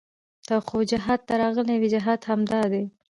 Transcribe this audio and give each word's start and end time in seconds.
ته 0.45 0.55
خو 0.67 0.77
جهاد 0.91 1.19
ته 1.27 1.33
راغلى 1.41 1.75
وې 1.77 1.87
جهاد 1.95 2.19
همدا 2.29 2.61
دى. 2.71 2.83